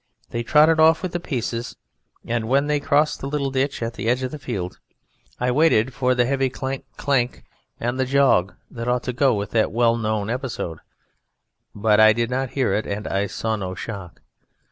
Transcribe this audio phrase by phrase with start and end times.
[0.31, 1.77] They trotted off with the pieces,
[2.25, 4.79] and when they crossed the little ditch at the edge of the field
[5.39, 7.43] I waited for the heavy clank clank
[7.79, 10.79] and the jog that ought to go with that well known episode;
[11.75, 14.21] but I did not hear it, and I saw no shock.